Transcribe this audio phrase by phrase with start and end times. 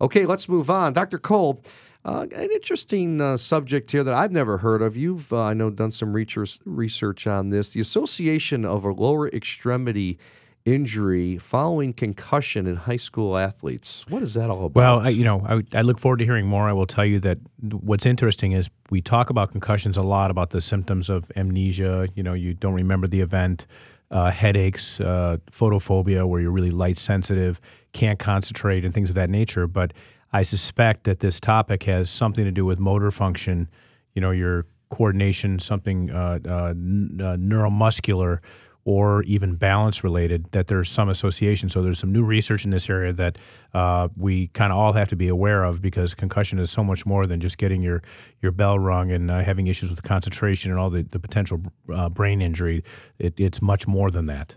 [0.00, 0.92] Okay, let's move on.
[0.92, 1.18] Dr.
[1.18, 1.62] Cole,
[2.04, 4.96] uh, an interesting uh, subject here that I've never heard of.
[4.96, 7.70] You've, uh, I know, done some research on this.
[7.70, 10.18] The association of a lower extremity
[10.64, 14.04] injury following concussion in high school athletes.
[14.08, 14.74] What is that all about?
[14.74, 16.68] Well, I, you know, I, I, look forward to hearing more.
[16.68, 20.50] I will tell you that what's interesting is we talk about concussions a lot, about
[20.50, 22.08] the symptoms of amnesia.
[22.14, 23.66] You know, you don't remember the event,
[24.10, 27.60] uh, headaches, uh, photophobia, where you're really light sensitive,
[27.92, 29.66] can't concentrate, and things of that nature.
[29.66, 29.92] But
[30.32, 33.68] I suspect that this topic has something to do with motor function,
[34.14, 38.40] you know, your coordination, something uh, uh, uh, neuromuscular
[38.84, 41.68] or even balance related, that there's some association.
[41.68, 43.38] So there's some new research in this area that
[43.74, 47.04] uh, we kind of all have to be aware of because concussion is so much
[47.04, 48.02] more than just getting your,
[48.40, 51.60] your bell rung and uh, having issues with concentration and all the, the potential
[51.92, 52.82] uh, brain injury.
[53.18, 54.54] It, it's much more than that.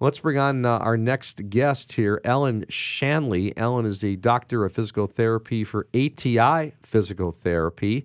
[0.00, 3.52] Let's bring on uh, our next guest here, Ellen Shanley.
[3.56, 8.04] Ellen is the doctor of physical therapy for ATI Physical Therapy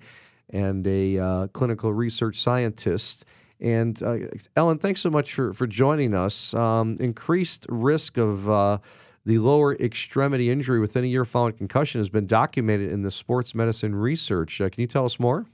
[0.49, 3.25] and a uh, clinical research scientist.
[3.63, 4.17] And uh,
[4.55, 6.53] Ellen, thanks so much for, for joining us.
[6.53, 8.79] Um, increased risk of uh,
[9.25, 13.55] the lower extremity injury within a year following concussion has been documented in the sports
[13.55, 14.59] medicine research.
[14.59, 15.45] Uh, can you tell us more?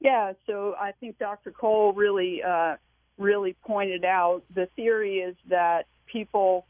[0.00, 1.50] Yeah, so I think Dr.
[1.50, 2.76] Cole really uh,
[3.18, 6.66] really pointed out, the theory is that people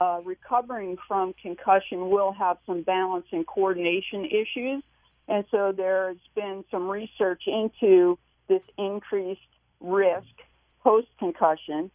[0.00, 4.82] uh, recovering from concussion will have some balance and coordination issues.
[5.26, 9.40] And so there's been some research into this increased
[9.80, 10.26] risk
[10.82, 11.90] post concussion.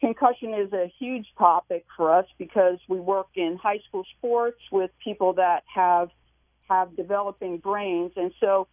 [0.00, 4.90] Concussion is a huge topic for us because we work in high school sports with
[5.02, 6.10] people that have
[6.68, 8.66] have developing brains and so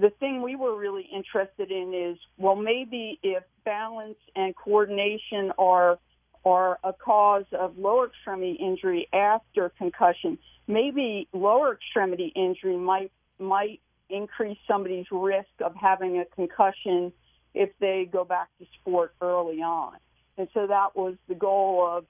[0.00, 5.98] the thing we were really interested in is, well, maybe if balance and coordination are
[6.44, 13.80] are a cause of lower extremity injury after concussion, maybe lower extremity injury might might
[14.08, 17.12] increase somebody's risk of having a concussion
[17.54, 19.94] if they go back to sport early on.
[20.36, 22.04] And so that was the goal of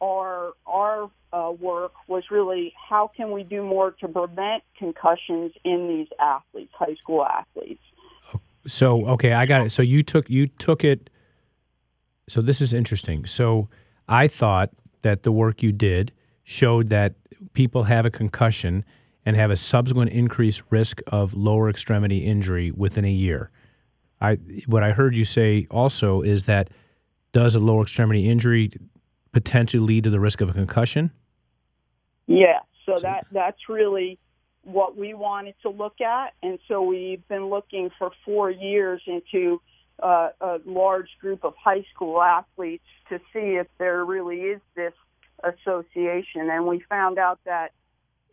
[0.00, 5.88] our our uh, work was really how can we do more to prevent concussions in
[5.88, 7.82] these athletes, high school athletes.
[8.66, 9.70] So okay, I got it.
[9.70, 11.10] So you took you took it.
[12.28, 13.26] So this is interesting.
[13.26, 13.68] So
[14.08, 14.70] I thought
[15.02, 17.14] that the work you did showed that
[17.52, 18.84] people have a concussion
[19.24, 23.50] and have a subsequent increased risk of lower extremity injury within a year.
[24.20, 24.34] I
[24.66, 26.68] what I heard you say also is that
[27.32, 28.72] does a lower extremity injury
[29.32, 31.10] potentially lead to the risk of a concussion?
[32.26, 34.18] Yeah, so that that's really
[34.62, 39.60] what we wanted to look at, and so we've been looking for four years into
[40.02, 44.94] uh, a large group of high school athletes to see if there really is this
[45.44, 47.72] association, and we found out that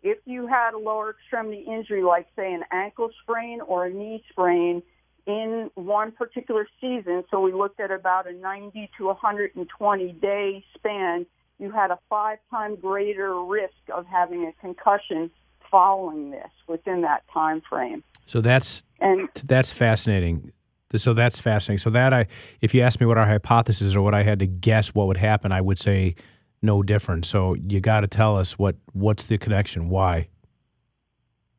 [0.02, 4.24] if you had a lower extremity injury, like say an ankle sprain or a knee
[4.30, 4.84] sprain,
[5.26, 11.26] in one particular season, so we looked at about a 90 to 120 day span,
[11.60, 15.32] you had a five time greater risk of having a concussion
[15.72, 18.04] following this within that time frame.
[18.26, 20.52] So that's and that's fascinating.
[20.96, 21.80] So that's fascinating.
[21.80, 22.28] So that I,
[22.62, 25.08] if you ask me what our hypothesis is or what I had to guess what
[25.08, 26.16] would happen, I would say
[26.62, 27.26] no different.
[27.26, 29.90] So you got to tell us what what's the connection?
[29.90, 30.28] Why?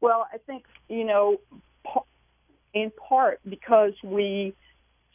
[0.01, 1.41] Well, I think you know
[2.75, 4.55] in part because we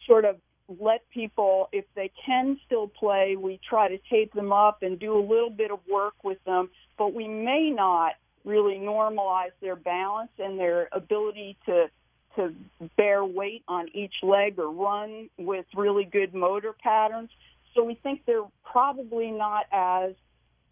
[0.06, 0.36] sort of
[0.78, 5.16] let people, if they can still play, we try to tape them up and do
[5.16, 8.12] a little bit of work with them, but we may not
[8.44, 11.86] really normalize their balance and their ability to
[12.36, 12.54] to
[12.96, 17.28] bear weight on each leg or run with really good motor patterns.
[17.74, 20.12] So we think they're probably not as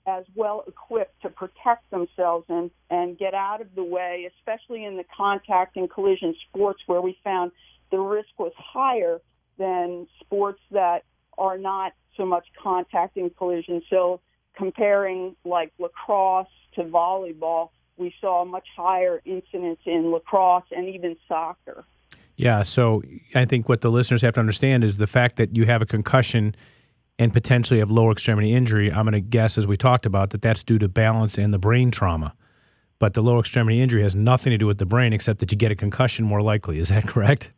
[0.09, 4.97] as well equipped to protect themselves and, and get out of the way, especially in
[4.97, 7.53] the contact and collision sports where we found
[7.91, 9.21] the risk was higher
[9.59, 11.05] than sports that
[11.37, 13.83] are not so much contact and collision.
[13.91, 14.21] So
[14.57, 21.85] comparing like lacrosse to volleyball, we saw much higher incidence in lacrosse and even soccer.
[22.37, 23.03] Yeah, so
[23.35, 25.87] I think what the listeners have to understand is the fact that you have a
[25.87, 26.57] concussion–
[27.19, 30.43] and potentially have lower extremity injury, I'm going to guess, as we talked about, that
[30.43, 32.35] that's due to balance and the brain trauma.
[33.01, 35.59] But the lower extremity injury has nothing to do with the brain except that you
[35.59, 36.79] get a concussion more likely.
[36.79, 37.53] Is that correct?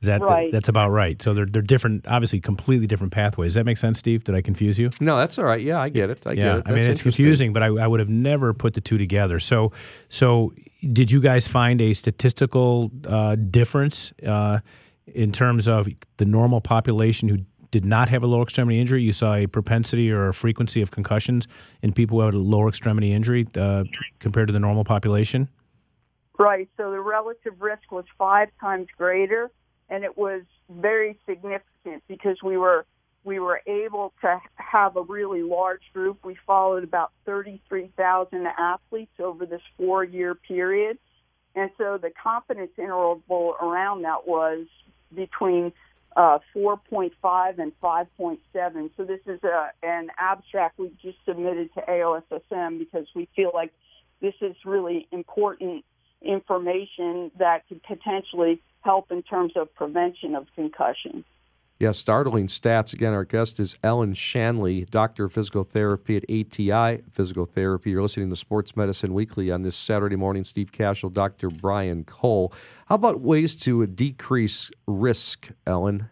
[0.00, 0.50] Is that right.
[0.50, 1.20] that's about right?
[1.20, 3.48] So they're they're different, obviously completely different pathways.
[3.48, 4.24] Does that make sense, Steve?
[4.24, 4.88] Did I confuse you?
[4.98, 5.60] No, that's all right.
[5.60, 6.26] Yeah, I get it.
[6.26, 6.64] I yeah, get it.
[6.64, 9.38] That's I mean it's confusing, but I, I would have never put the two together.
[9.38, 9.72] So
[10.08, 10.54] so
[10.90, 14.60] did you guys find a statistical uh, difference uh,
[15.06, 15.86] in terms of
[16.16, 17.38] the normal population who
[17.70, 20.90] did not have a lower extremity injury, you saw a propensity or a frequency of
[20.90, 21.46] concussions
[21.82, 23.84] in people who had a lower extremity injury uh,
[24.18, 25.48] compared to the normal population?
[26.38, 26.68] Right.
[26.76, 29.50] So the relative risk was five times greater,
[29.88, 32.86] and it was very significant because we were
[33.22, 36.24] we were able to have a really large group.
[36.24, 40.98] We followed about 33,000 athletes over this four-year period.
[41.54, 44.66] And so the confidence interval around that was
[45.14, 45.72] between
[46.16, 48.90] uh, 4.5 and 5.7.
[48.96, 53.72] So this is a, an abstract we just submitted to AOSSM because we feel like
[54.20, 55.84] this is really important
[56.22, 61.24] information that could potentially help in terms of prevention of concussion.
[61.80, 62.92] Yeah, startling stats.
[62.92, 67.92] Again, our guest is Ellen Shanley, Doctor of Physical Therapy at ATI Physical Therapy.
[67.92, 70.44] You're listening to Sports Medicine Weekly on this Saturday morning.
[70.44, 71.48] Steve Cashel, Dr.
[71.48, 72.52] Brian Cole.
[72.84, 76.10] How about ways to decrease risk, Ellen?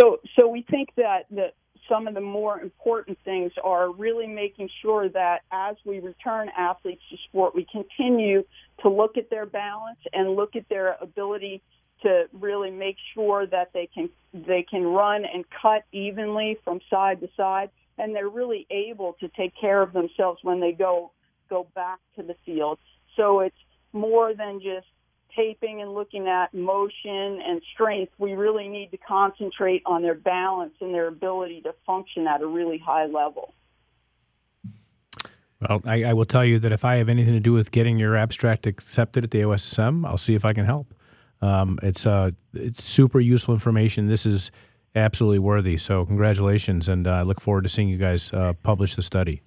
[0.00, 1.52] So, so we think that that
[1.86, 7.02] some of the more important things are really making sure that as we return athletes
[7.10, 8.44] to sport, we continue
[8.80, 11.60] to look at their balance and look at their ability
[12.02, 17.20] to really make sure that they can they can run and cut evenly from side
[17.20, 21.12] to side and they're really able to take care of themselves when they go
[21.48, 22.78] go back to the field.
[23.16, 23.56] So it's
[23.92, 24.86] more than just
[25.36, 28.12] taping and looking at motion and strength.
[28.18, 32.46] We really need to concentrate on their balance and their ability to function at a
[32.46, 33.54] really high level.
[35.60, 37.98] Well, I, I will tell you that if I have anything to do with getting
[37.98, 40.92] your abstract accepted at the OSSM, I'll see if I can help.
[41.42, 44.08] Um, it's uh, it's super useful information.
[44.08, 44.50] This is
[44.94, 45.76] absolutely worthy.
[45.76, 49.42] So congratulations, and uh, I look forward to seeing you guys uh, publish the study.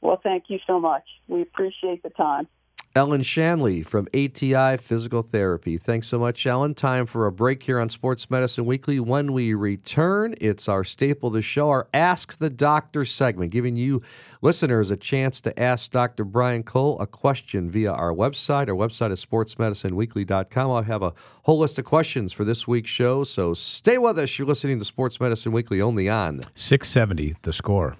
[0.00, 1.04] Well, thank you so much.
[1.28, 2.48] We appreciate the time.
[2.94, 5.76] Ellen Shanley from ATI Physical Therapy.
[5.76, 6.74] Thanks so much, Ellen.
[6.74, 8.98] Time for a break here on Sports Medicine Weekly.
[8.98, 13.76] When we return, it's our staple of the show, our Ask the Doctor segment, giving
[13.76, 14.02] you
[14.42, 16.24] listeners a chance to ask Dr.
[16.24, 18.68] Brian Cole a question via our website.
[18.68, 20.70] Our website is sportsmedicineweekly.com.
[20.70, 24.38] I'll have a whole list of questions for this week's show, so stay with us.
[24.38, 27.96] You're listening to Sports Medicine Weekly only on 670, the score.